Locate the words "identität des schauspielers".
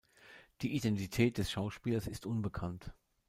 0.75-2.07